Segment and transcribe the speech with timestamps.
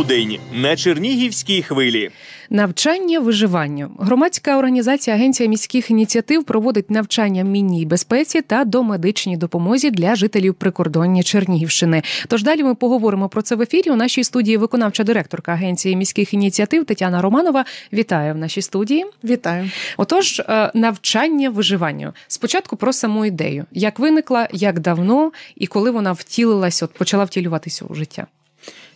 [0.00, 2.10] полудень на Чернігівській хвилі.
[2.50, 3.90] Навчання виживанню.
[3.98, 11.22] Громадська організація Агенція міських ініціатив проводить навчання мінній безпеці та домедичній допомозі для жителів прикордоння
[11.22, 12.02] Чернігівщини.
[12.28, 13.90] Тож далі ми поговоримо про це в ефірі.
[13.90, 17.64] У нашій студії виконавча директорка Агенції міських ініціатив Тетяна Романова.
[17.92, 19.04] Вітаю в нашій студії.
[19.24, 19.70] Вітаю.
[19.96, 22.12] Отож, е, навчання виживанню.
[22.28, 27.84] Спочатку про саму ідею, як виникла, як давно і коли вона втілилась, от почала втілюватися
[27.84, 28.26] у життя.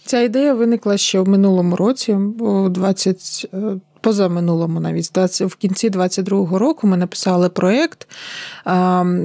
[0.06, 3.58] Ця ідея виникла ще в минулому році, у 20, е,
[4.04, 8.08] позаминулому навіть в кінці 22-го року ми написали проєкт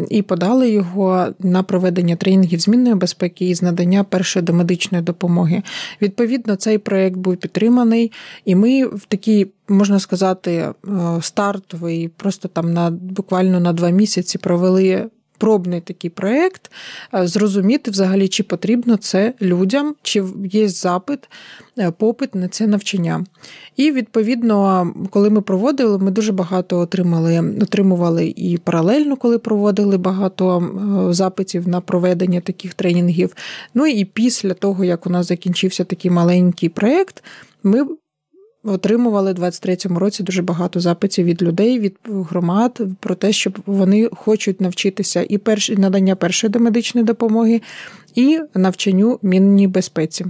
[0.09, 5.63] і подали його на проведення тренінгів змінної безпеки і з надання першої домедичної допомоги.
[6.01, 8.11] Відповідно, цей проєкт був підтриманий,
[8.45, 9.47] і ми в такій.
[9.71, 10.73] Можна сказати, е,
[11.21, 16.71] стартовий, просто там на буквально на два місяці провели пробний такий проєкт,
[17.15, 21.19] е, зрозуміти взагалі, чи потрібно це людям, чи є запит,
[21.77, 23.25] е, попит на це навчання.
[23.75, 30.59] І відповідно, коли ми проводили, ми дуже багато отримали, отримували і паралельно, коли проводили багато
[31.09, 33.35] е, запитів на проведення таких тренінгів.
[33.73, 37.23] Ну і після того, як у нас закінчився такий маленький проєкт,
[37.63, 37.85] ми
[38.63, 44.09] отримували в 23-му році дуже багато запитів від людей, від громад про те, що вони
[44.15, 47.61] хочуть навчитися і перш, надання першої домедичної допомоги,
[48.15, 50.25] і навчанню мінній безпеці.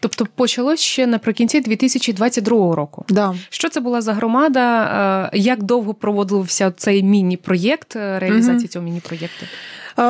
[0.00, 3.04] Тобто почалось ще наприкінці 2022 року.
[3.08, 3.34] Да.
[3.50, 4.82] Що це була за громада?
[5.34, 8.68] Е, як довго проводився цей міні-проєкт е, реалізації угу.
[8.68, 9.46] цього міні-проєкту?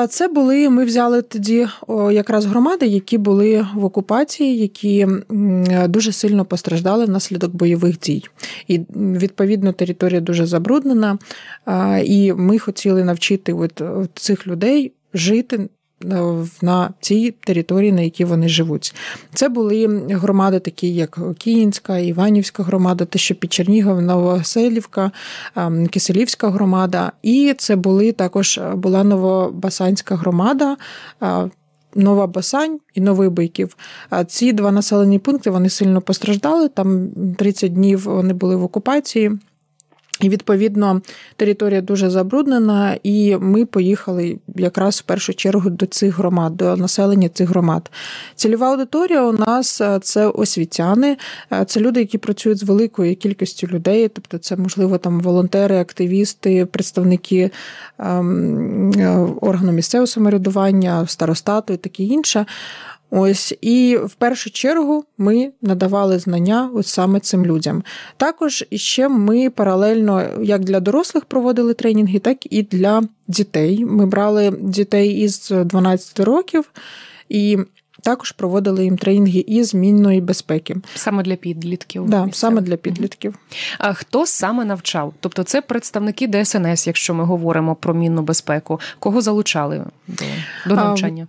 [0.08, 1.66] Це були ми взяли тоді
[2.12, 5.06] якраз громади, які були в окупації, які
[5.88, 8.24] дуже сильно постраждали внаслідок бойових дій.
[8.68, 11.18] І відповідно територія дуже забруднена.
[12.04, 13.82] І ми хотіли навчити от
[14.14, 15.68] цих людей жити
[16.62, 18.94] на цій території, на якій вони живуть.
[19.34, 25.10] Це були громади, такі як Київська, Іванівська громада, те, що під Чернігов, Новоселівка,
[25.90, 30.76] Киселівська громада, і це були також була Новобасанська громада.
[31.94, 33.76] Нова Басань і Новий Биків.
[34.26, 36.68] Ці два населені пункти вони сильно постраждали.
[36.68, 39.30] Там 30 днів вони були в окупації.
[40.20, 41.02] І відповідно
[41.36, 47.28] територія дуже забруднена, і ми поїхали якраз в першу чергу до цих громад, до населення
[47.28, 47.90] цих громад.
[48.34, 51.16] Цільова аудиторія у нас е, це освітяни,
[51.52, 56.66] е, це люди, які працюють з великою кількістю людей, тобто це, можливо, там волонтери, активісти,
[56.66, 57.50] представники
[57.98, 62.46] ем, е, органу місцевого самоврядування, старостату і таке інше.
[63.10, 67.82] Ось і в першу чергу ми надавали знання от саме цим людям.
[68.16, 73.84] Також ще ми паралельно як для дорослих проводили тренінги, так і для дітей.
[73.84, 76.70] Ми брали дітей із 12 років
[77.28, 77.58] і
[78.00, 80.76] також проводили їм тренінги із змінної безпеки.
[80.94, 82.08] Саме для підлітків.
[82.08, 83.34] Да, саме для підлітків.
[83.78, 85.14] А хто саме навчав?
[85.20, 88.80] Тобто це представники ДСНС, якщо ми говоримо про мінну безпеку.
[88.98, 90.24] Кого залучали до,
[90.66, 91.26] до навчання?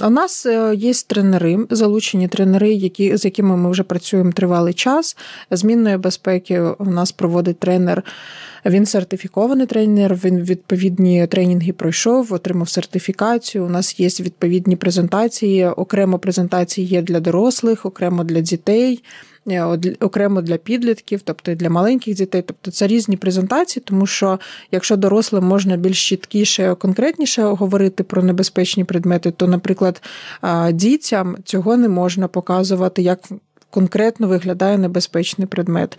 [0.00, 4.74] А, у нас е, є тренери, залучені тренери, які, з якими ми вже працюємо тривалий
[4.74, 5.16] час.
[5.50, 8.02] Змінної безпеки у нас проводить тренер.
[8.66, 10.14] Він сертифікований тренер.
[10.24, 13.64] Він відповідні тренінги пройшов, отримав сертифікацію.
[13.64, 15.66] У нас є відповідні презентації.
[15.66, 19.02] Окремо презентації є для дорослих, окремо для дітей.
[19.50, 24.38] Е, окремо для підлітків, тобто для маленьких дітей, тобто це різні презентації, тому що
[24.72, 30.02] якщо дорослим можна більш чіткіше, конкретніше говорити про небезпечні предмети, то, наприклад,
[30.72, 33.18] дітям цього не можна показувати як
[33.74, 35.98] конкретно виглядає небезпечний предмет.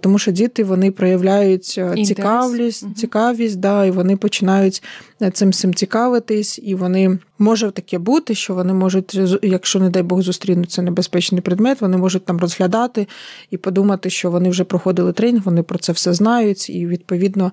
[0.00, 4.82] Тому що діти вони проявляють е, цікавість, цікавість, да, і вони починають
[5.22, 10.02] е, цим цим цікавитись, і вони може таке бути, що вони можуть, якщо, не дай
[10.02, 13.08] Бог, зустрінуться небезпечний предмет, вони можуть там розглядати
[13.50, 17.52] і подумати, що вони вже проходили тренінг, вони про це все знають, і відповідно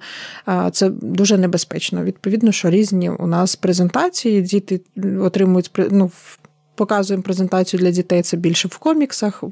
[0.72, 2.04] це дуже небезпечно.
[2.04, 4.82] Відповідно, що різні у нас презентації, діти
[5.20, 6.12] отримують ну,
[6.82, 9.44] показуємо презентацію для дітей це більше в коміксах,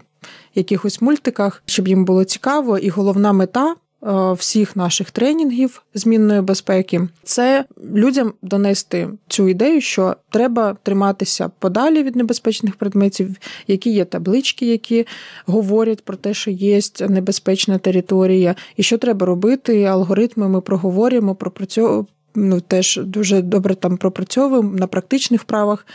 [0.55, 2.77] якихось мультиках, щоб їм було цікаво.
[2.77, 3.75] І головна мета.
[4.03, 12.03] Е, всіх наших тренінгів змінної безпеки це людям донести цю ідею, що треба триматися подалі
[12.03, 13.35] від небезпечних предметів,
[13.67, 15.07] які є таблички, які
[15.45, 16.79] говорять про те, що є
[17.09, 19.83] небезпечна територія, і що треба робити.
[19.83, 22.05] Алгоритми ми проговорюємо, пропрацьовуємо
[22.39, 25.85] ну, теж дуже добре там пропрацьовуємо на практичних вправах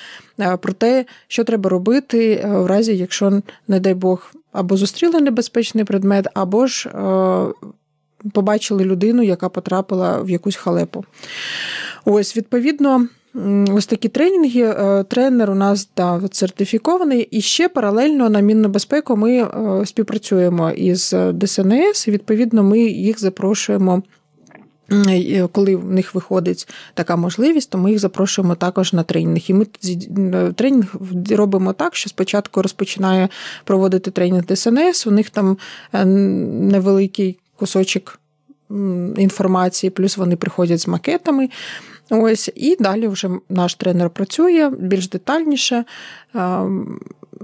[0.41, 5.21] е, про те, що треба робити е, в разі, якщо, не дай Бог, або зустріли
[5.21, 7.69] небезпечний предмет, або ж е,
[8.33, 11.05] побачили людину, яка потрапила в якусь халепу.
[12.05, 13.09] Ось, відповідно.
[13.73, 14.75] ось такі тренінги.
[15.09, 19.49] Тренер у нас да, сертифікований, і ще паралельно на мінну безпеку ми
[19.85, 22.09] співпрацюємо із ДСНС.
[22.09, 24.03] і Відповідно, ми їх запрошуємо.
[25.53, 29.43] Коли в них виходить така можливість, то ми їх запрошуємо також на тренінг.
[29.49, 29.67] І ми
[30.53, 30.95] тренінг
[31.31, 33.29] робимо так, що спочатку розпочинає
[33.65, 35.07] проводити тренінг ДСНС.
[35.07, 35.59] У них там
[35.93, 38.21] невеликий кусочок
[39.17, 41.49] інформації, плюс вони приходять з макетами.
[42.11, 45.85] Ось, І далі вже наш тренер працює більш детальніше.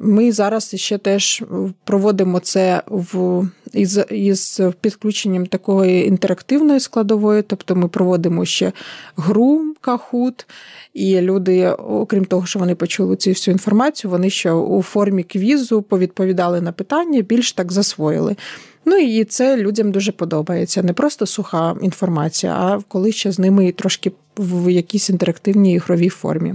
[0.03, 1.43] Ми зараз ще теж
[1.85, 3.43] проводимо це в
[3.73, 8.73] із із підключенням такої інтерактивної складової, тобто ми проводимо ще
[9.17, 10.47] гру кахут,
[10.95, 15.83] і люди, окрім того, що вони почули цю всю інформацію, вони ще у формі квізу
[15.83, 18.37] повідповідали на питання, більш так засвоїли.
[18.85, 20.83] Ну і це людям дуже подобається.
[20.83, 26.55] Не просто суха інформація, а коли ще з ними трошки в якійсь інтерактивній ігровій формі.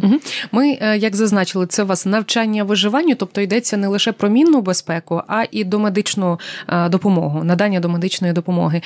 [0.51, 4.61] Ми, е, як зазначили, це у вас навчання виживанню, тобто йдеться не лише про мінну
[4.61, 8.81] безпеку, а і до медичну е, допомогу, надання до медичної допомоги.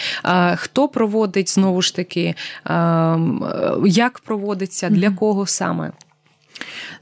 [0.56, 2.36] Хто проводить знову ж таки,
[3.86, 5.92] як проводиться, для кого саме?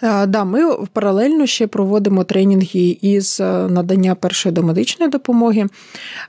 [0.03, 5.65] Е, да, Ми паралельно ще проводимо тренінги із е, надання першої домедичної допомоги.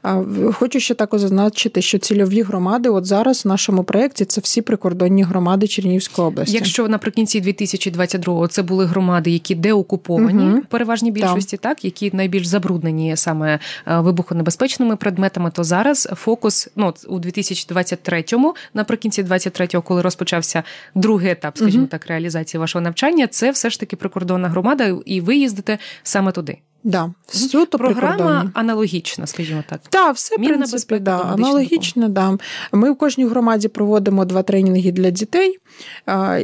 [0.05, 4.63] Е, хочу ще також зазначити, що цільові громади, от зараз в нашому проєкті це всі
[4.63, 6.55] прикордонні громади Чернігівської області.
[6.55, 10.59] Якщо наприкінці 2022-го це були громади, які деокуповані угу.
[10.59, 11.77] в переважній більшості, так.
[11.77, 19.83] так які найбільш забруднені саме вибухонебезпечними предметами, то зараз фокус ну у 2023-му, наприкінці 23-го,
[19.83, 20.63] коли розпочався
[20.95, 21.91] другий етап, скажімо угу.
[21.91, 26.59] так, реалізації вашого навчання, це все ж таки прикордонна громада, і ви їздите саме туди.
[26.85, 29.81] Да, суто Програма аналогічна, скажімо так.
[29.89, 32.09] Так, все в принципі, да, аналогічно.
[32.09, 32.39] Да.
[32.73, 35.59] Ми в кожній громаді проводимо два тренінги для дітей,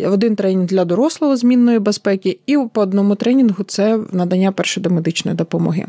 [0.07, 5.87] один тренінг для дорослого змінної безпеки, і по одному тренінгу це надання першої домедичної допомоги.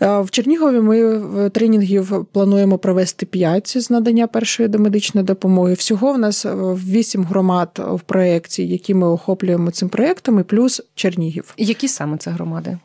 [0.00, 5.74] Е, в Чернігові ми тренінгів плануємо провести 5 з надання першої домедичної допомоги.
[5.74, 11.54] Всього в нас 8 громад в проєкті, які ми охоплюємо цим проєктом, і плюс Чернігів.
[11.56, 12.78] Які саме це громади?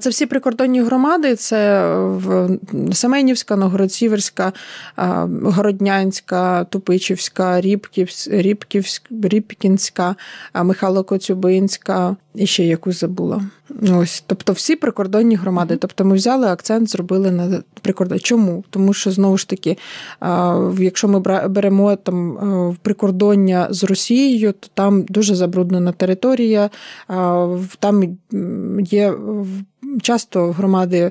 [0.00, 1.92] Це всі прикордонні громади: це
[2.92, 4.52] Семенівська, Новгород-Сіверська,
[5.42, 10.16] Городнянська, Тупичівська, Рібківська, Рібкінська,
[10.54, 13.42] Михайло Коцюбинська і ще якусь забула.
[13.92, 15.76] Ось, тобто, всі прикордонні громади.
[15.76, 18.18] Тобто, ми взяли акцент, зробили на прикордон.
[18.18, 18.64] Чому?
[18.70, 19.76] Тому що знову ж таки,
[20.78, 26.70] якщо ми беремо там прикордоння з Росією, то там дуже забруднена територія,
[27.78, 28.18] там
[28.80, 29.14] є
[30.02, 31.10] часто громади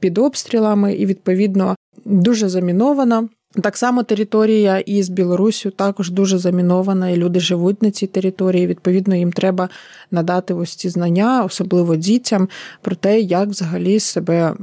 [0.00, 3.28] під обстрілами, і відповідно дуже замінована.
[3.62, 8.66] Так само територія із Білорусю також дуже замінована, і люди живуть на цій території.
[8.66, 9.68] Відповідно, їм треба
[10.10, 12.48] надати ось ці знання, особливо дітям,
[12.82, 14.54] про те, як взагалі себе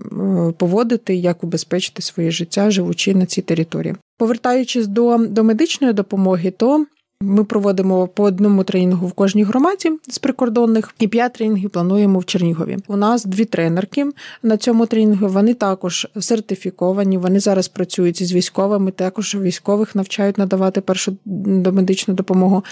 [0.58, 3.96] поводити, як убезпечити своє життя, живучи на цій території.
[4.18, 6.86] Повертаючись до, до медичної допомоги, то
[7.22, 12.26] ми проводимо по одному тренінгу в кожній громаді з прикордонних, і п'ять тренінгів плануємо в
[12.26, 12.78] Чернігові.
[12.88, 14.06] У нас дві тренерки
[14.44, 15.28] на цьому тренінгу.
[15.28, 17.18] Вони також сертифіковані.
[17.18, 18.92] Вони зараз працюють із військовими.
[18.92, 21.18] Також військових навчають надавати першу
[21.72, 22.64] медичну допомогу.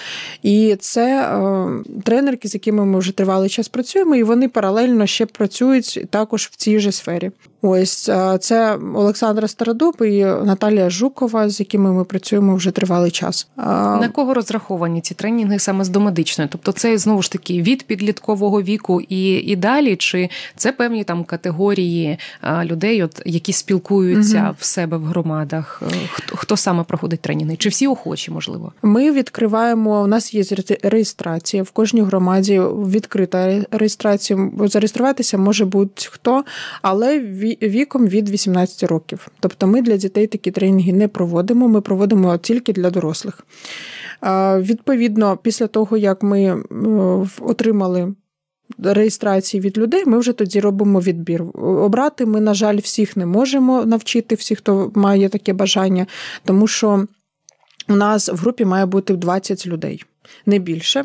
[0.42, 1.68] І це е,
[2.04, 6.56] тренерки, з якими ми вже тривалий час працюємо, і вони паралельно ще працюють також в
[6.56, 7.31] цій же сфері.
[7.62, 13.48] Ось е, це Олександра Стародуб і Наталія Жукова, з якими ми працюємо вже тривалий час.
[13.58, 16.50] На кого розраховані ці тренінги саме з домедичної?
[16.52, 21.24] Тобто, це знову ж таки від підліткового віку і і далі, чи це певні там
[21.24, 22.18] категорії
[22.63, 24.56] людей, от які спілкуються угу.
[24.60, 25.84] в себе в громадах?
[25.92, 27.56] Е, хто хто саме проходить тренінги?
[27.56, 28.74] Чи всі охочі можливо?
[28.82, 30.02] Ми відкриваємо.
[30.02, 30.44] У нас є
[30.84, 32.60] реєстрація в кожній громаді.
[32.70, 34.50] Відкрита реєстрація.
[34.60, 36.44] Зареєструватися може будь-хто,
[36.82, 37.20] але
[37.62, 39.28] віком від 18 років.
[39.40, 43.46] Тобто ми для дітей такі тренінги не проводимо, ми проводимо тільки для дорослих.
[44.60, 46.63] Відповідно, після того, як ми
[47.42, 48.13] отримали
[48.84, 51.44] реєстрації від людей, ми вже тоді робимо відбір.
[51.53, 56.06] Обрати ми, на жаль, всіх не можемо навчити, всіх, хто має таке бажання,
[56.46, 57.08] тому що
[57.89, 60.03] у нас в групі має бути 20 людей
[60.46, 61.03] не більше.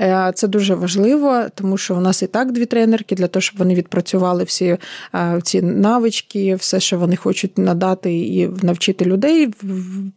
[0.00, 3.58] Е, це дуже важливо, тому що у нас і так дві тренерки для того, щоб
[3.58, 4.76] вони відпрацювали всі
[5.14, 9.54] е, ці навички, все, що вони хочуть надати і навчити людей.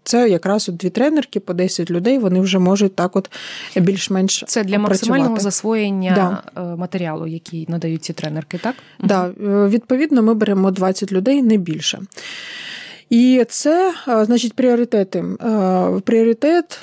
[0.04, 2.18] Це якраз от дві тренерки по 10 людей.
[2.18, 3.30] Вони вже можуть так, от
[3.76, 5.44] більш-менш це для максимального працювати.
[5.44, 6.62] засвоєння да.
[6.62, 8.76] Е, матеріалу, який надають ці тренерки, так?
[9.00, 9.30] Да.
[9.68, 12.00] Відповідно, ми беремо 20 людей не більше.
[13.10, 15.24] І це, значить, пріоритети.
[16.04, 16.80] Пріоритет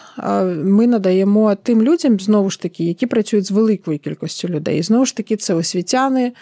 [0.65, 4.83] ми надаємо тим людям, знову ж таки, які працюють з великою кількістю людей.
[4.83, 6.33] Знову ж таки, це освітяни,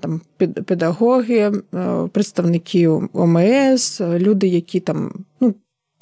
[0.00, 0.20] там
[0.64, 1.52] педагоги,
[2.12, 5.54] представники ОМС, люди, які там, ну.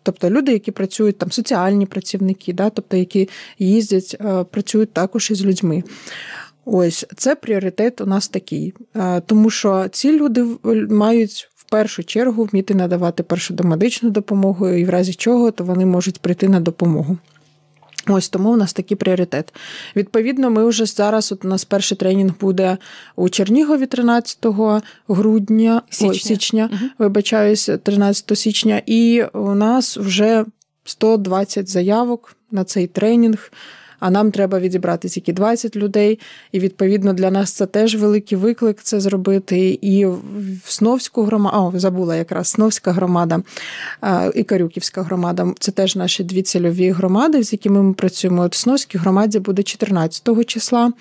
[0.03, 3.29] Тобто люди, які працюють там, соціальні працівники, да, тобто які
[3.59, 4.17] їздять,
[4.51, 5.83] працюють також із людьми.
[6.65, 8.75] Ось це пріоритет у нас такий,
[9.27, 10.47] тому що ці люди
[10.91, 16.21] мають першу чергу вміти надавати першу домедичну допомогу, і в разі чого то вони можуть
[16.21, 17.19] прийти на допомогу.
[18.09, 19.55] Ось тому у нас такий пріоритет.
[19.97, 21.33] Відповідно, ми вже зараз.
[21.33, 22.79] От у нас перший тренінг буде
[23.17, 24.47] у Чернігові 13
[25.09, 26.91] грудня січня, Ой, січня угу.
[26.99, 30.45] вибачаюсь, 13 січня, і у нас вже
[30.85, 33.53] 120 заявок на цей тренінг
[34.01, 36.19] а нам треба відібрати тільки 20 людей.
[36.53, 39.79] І відповідно для нас це теж великий виклик це зробити.
[39.83, 43.43] І в Сновську громаду, о, забула якраз Сновська громада
[44.35, 45.47] і Карюківська громада.
[45.59, 48.43] Це теж наші дві цільові громади, з якими ми працюємо.
[48.43, 50.93] От в Сновській громаді буде 14 числа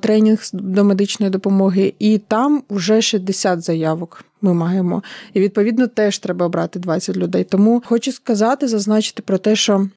[0.00, 5.02] тренінг до медичної допомоги, і там вже 60 заявок ми маємо.
[5.34, 7.44] І відповідно теж треба обрати 20 людей.
[7.44, 9.88] Тому хочу сказати, зазначити про те, що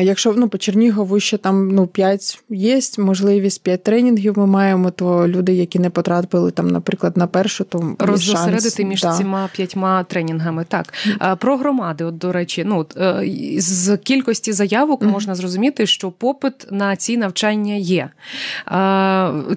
[0.00, 5.28] якщо ну по Чернігову ще там ну 5 є, можливість 5 тренінгів ми маємо, то
[5.28, 9.12] люди, які не потрапили там, наприклад, на першу, то роззосередити між да.
[9.12, 10.64] цими п'ятьма тренінгами.
[10.68, 10.92] Так
[11.38, 13.24] про громади, от до речі, ну е,
[13.58, 15.10] з кількості заявок mm-hmm.
[15.10, 18.10] можна зрозуміти, що попит на ці навчання є.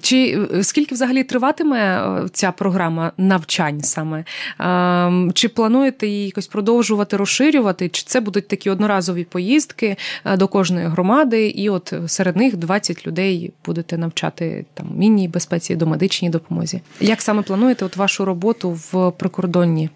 [0.02, 4.23] Чи скільки взагалі триватиме е, ця програма навчань саме?
[4.60, 7.90] Ем, чи плануєте її якось продовжувати розширювати?
[7.90, 13.08] Чи це будуть такі одноразові поїздки е, до кожної громади, і от серед них 20
[13.08, 16.82] людей будете навчати там мінній безпеці, до медичній допомозі?
[17.00, 19.90] Як саме плануєте от вашу роботу в прикордонні?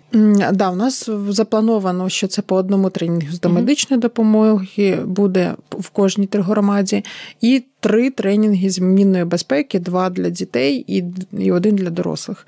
[0.51, 6.27] Да, у нас заплановано, що це по одному тренінгу з домедичної допомоги буде в кожній
[6.27, 7.03] тригромаді,
[7.41, 10.85] і три тренінги з мінної безпеки: два для дітей
[11.31, 12.45] і один для дорослих.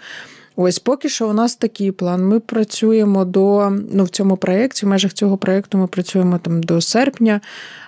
[0.61, 2.27] Ось поки що у нас такий план.
[2.27, 6.81] Ми працюємо до ну в цьому проєкті, в межах цього проєкту ми працюємо там до
[6.81, 7.41] серпня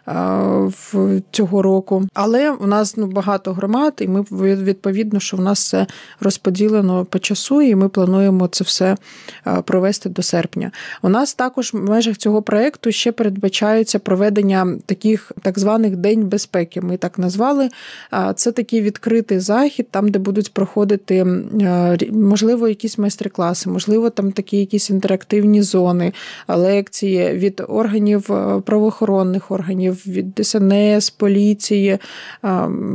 [0.06, 2.04] в цього року.
[2.14, 4.26] Але у нас ну багато громад, і ми
[4.56, 5.88] відповідно, що в нас все
[6.20, 8.98] розподілено по часу, і ми плануємо це все
[9.66, 10.72] провести до серпня.
[11.02, 16.82] У нас також в межах цього проєкту ще передбачається проведення таких так званих день безпеки.
[16.82, 17.70] Ми так назвали.
[18.36, 21.26] Це такий відкритий захід, там де будуть проходити
[22.12, 26.14] можливо якісь майстер-класи, можливо, там такі якісь інтерактивні зони,
[26.48, 28.24] лекції від органів
[28.66, 31.98] правоохоронних органів від ДСНС, поліції,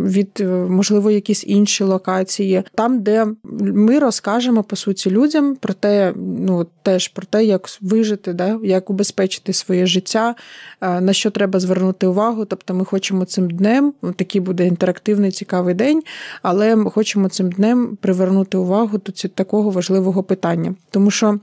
[0.04, 3.26] від можливо якісь інші локації, там, де
[3.60, 8.90] ми розкажемо по суті людям про те, ну теж про те, як вижити, да, як
[8.90, 10.34] убезпечити своє життя,
[10.80, 12.44] на що треба звернути увагу.
[12.44, 16.02] Тобто, ми хочемо цим днем, такий буде інтерактивний цікавий день,
[16.42, 21.38] але ми хочемо цим днем привернути увагу до такого важливого питання, тому що.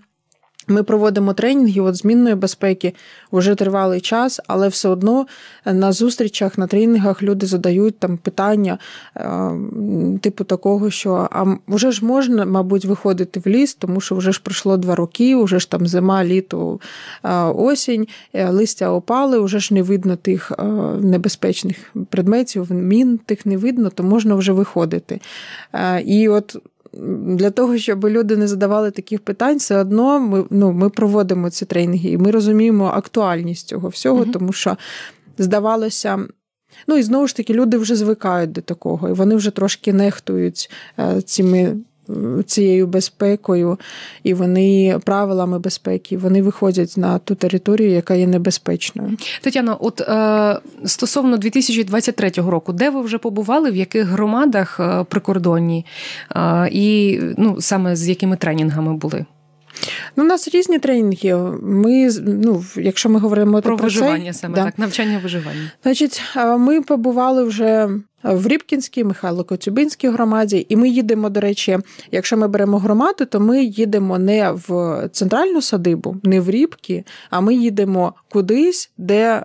[0.67, 2.93] Ми проводимо тренінги от змінної безпеки
[3.31, 5.25] вже тривалий час, але все одно
[5.65, 8.77] на зустрічах, на тренінгах люди задають там питання,
[9.17, 9.51] е,
[10.21, 14.41] типу такого, що а вже ж можна, мабуть, виходити в ліс, тому що вже ж
[14.43, 16.79] пройшло два роки, вже ж там зима, літо,
[17.23, 20.51] е, осінь, е, листя опали, вже ж не видно тих
[20.99, 25.19] небезпечних предметів, мін тих не видно, то можна вже виходити.
[26.05, 26.57] І от
[27.27, 31.65] для того, щоб люди не задавали таких питань, все одно ми ну, ми проводимо ці
[31.65, 34.31] тренінги, і ми розуміємо актуальність цього всього, угу.
[34.31, 34.77] тому що
[35.37, 36.19] здавалося.
[36.87, 40.71] Ну і знову ж таки, люди вже звикають до такого, і вони вже трошки нехтують
[40.99, 41.77] е, цими
[42.45, 43.79] цією безпекою,
[44.23, 49.17] і вони правилами безпеки, вони виходять на ту територію, яка є небезпечною.
[49.41, 55.85] Тетяно, от е, стосовно 2023 року, де ви вже побували, в яких громадах е, прикордонні,
[56.35, 59.25] е, і ну саме з якими тренінгами були?
[60.15, 61.35] Ну, У нас різні тренінги.
[61.61, 64.63] Ми, ну, Якщо ми говоримо про, про виживання, це, саме да.
[64.63, 65.71] так, навчання виживання.
[65.83, 66.21] Значить,
[66.59, 67.89] ми побували вже
[68.23, 71.79] в Рібкінській, Михайло Коцюбинській громаді, і ми їдемо, до речі,
[72.11, 77.41] якщо ми беремо громаду, то ми їдемо не в центральну садибу, не в Рібки, а
[77.41, 79.43] ми їдемо кудись, де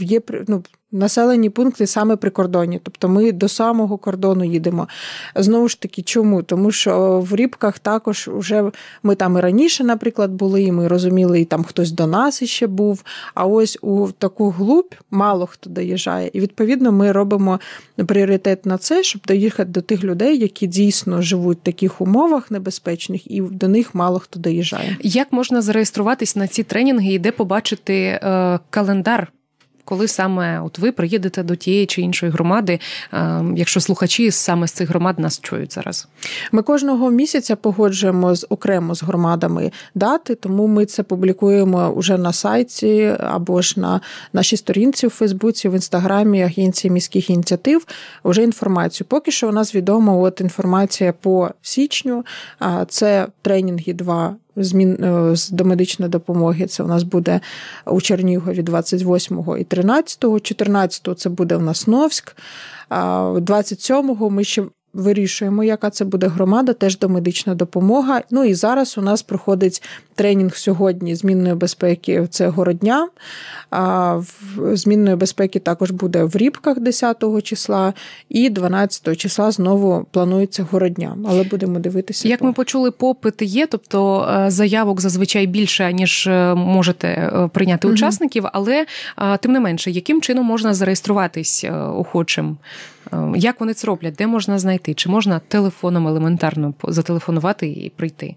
[0.00, 2.80] є ну, населені пункти саме прикордонні.
[2.82, 4.88] Тобто ми до самого кордону їдемо.
[5.34, 6.42] Знову ж таки, чому?
[6.42, 8.70] Тому що в Рібках також вже
[9.02, 12.66] ми там і раніше, наприклад, були, і ми розуміли, і там хтось до нас іще
[12.66, 13.02] був.
[13.34, 16.30] А ось у таку глубь мало хто доїжджає.
[16.32, 17.60] І відповідно ми робимо
[18.06, 23.30] пріоритет на це, щоб доїхати до тих людей, які дійсно живуть в таких умовах небезпечних,
[23.30, 24.96] і до них мало хто доїжджає.
[25.02, 29.32] Як можна зареєструватись на ці тренінги і де побачити е, календар?
[29.88, 32.80] Коли саме от ви приїдете до тієї чи іншої громади,
[33.12, 36.08] е, якщо слухачі саме з цих громад нас чують зараз?
[36.52, 42.32] Ми кожного місяця погоджуємо з окремо з громадами дати, тому ми це публікуємо уже на
[42.32, 44.00] сайті або ж на
[44.32, 47.86] нашій сторінці в Фейсбуці, в інстаграмі Агенції міських ініціатив.
[48.24, 49.06] Вже інформацію.
[49.10, 52.24] Поки що у нас відома от інформація по січню.
[52.88, 56.66] Це тренінги 2 змін е, з домедичної допомоги.
[56.66, 57.40] Це у нас буде
[57.86, 62.36] у Чернігові 28 і 13, 14 це буде в нас Новськ.
[62.90, 64.64] 27-го ми ще
[64.98, 68.22] вирішуємо, яка це буде громада, теж домедична допомога.
[68.30, 69.82] Ну і зараз у нас проходить
[70.14, 72.26] тренінг сьогодні змінної безпеки.
[72.30, 73.08] Це городня.
[73.70, 74.20] А
[74.72, 77.94] змінної безпеки також буде в Рібках 10 числа,
[78.28, 81.16] і 12 числа знову планується городня.
[81.28, 82.28] Але будемо дивитися.
[82.28, 87.88] Як ми почули, попит є, тобто е, заявок зазвичай більше ніж е, можете е, прийняти
[87.88, 87.94] угу.
[87.94, 88.86] учасників, але
[89.40, 91.64] тим не менше, яким чином можна зареєструватись
[91.94, 92.56] охочим?
[93.36, 94.14] Як вони це роблять?
[94.14, 94.94] Де можна знайти?
[94.94, 98.36] Чи можна телефоном елементарно зателефонувати і прийти?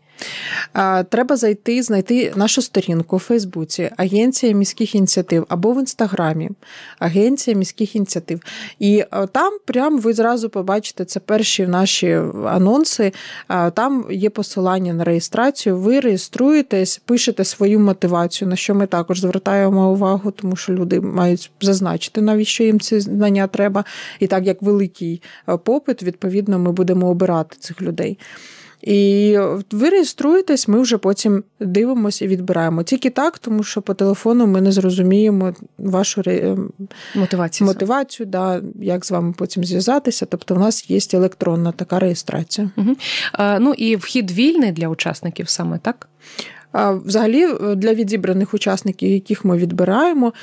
[1.09, 6.49] Треба зайти, знайти нашу сторінку у Фейсбуці, Агенція міських ініціатив або в інстаграмі
[6.99, 8.41] Агенція міських ініціатив.
[8.79, 13.13] І там прям ви зразу побачите це перші наші анонси.
[13.73, 15.77] Там є посилання на реєстрацію.
[15.77, 21.51] Ви реєструєтесь, пишете свою мотивацію, на що ми також звертаємо увагу, тому що люди мають
[21.61, 23.85] зазначити, навіщо їм ці знання треба.
[24.19, 25.21] І так як великий
[25.63, 28.17] попит, відповідно, ми будемо обирати цих людей.
[28.83, 29.37] І
[29.71, 32.83] ви реєструєтесь, ми вже потім дивимося і відбираємо.
[32.83, 36.57] Тільки так, тому що по телефону ми не зрозуміємо вашу ре...
[37.15, 40.25] мотивацію, мотивацію да, як з вами потім зв'язатися.
[40.25, 42.71] Тобто, у нас є електронна така реєстрація.
[42.77, 42.95] Угу.
[43.31, 46.07] А, Ну і вхід вільний для учасників саме так.
[46.73, 50.33] Взагалі, е, для відібраних учасників, яких ми відбираємо,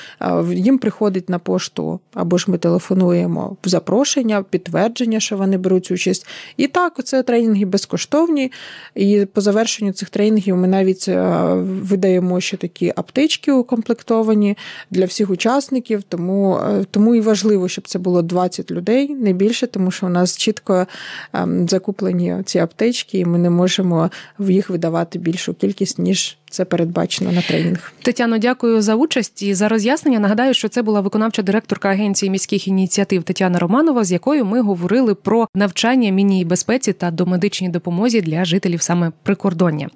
[0.53, 6.27] їм приходить на пошту або ж ми телефонуємо запрошення, підтвердження, що вони беруть участь.
[6.57, 8.53] І так, це тренінги безкоштовні.
[8.95, 11.23] І по завершенню цих тренінгів ми навіть е,
[11.63, 14.57] видаємо ще такі аптечки укомплектовані
[14.91, 16.03] для всіх учасників.
[16.03, 20.09] Тому е, тому і важливо, щоб це було 20 людей, не більше, тому що у
[20.09, 20.87] нас чітко
[21.33, 26.65] ем, закуплені ці аптечки, і ми не можемо їх видавати більшу кількість ніж ніж це
[26.65, 27.93] передбачено на тренінг.
[28.03, 30.19] Тетяно, дякую за участь і за роз'яснення.
[30.19, 35.15] Нагадаю, що це була виконавча директорка агенції міських ініціатив Тетяна Романова, з якою ми говорили
[35.15, 39.89] про навчання міні безпеці та домедичній допомозі для жителів саме прикордоння.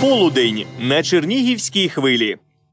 [0.00, 2.36] Полудень на Чернігівській хвилі.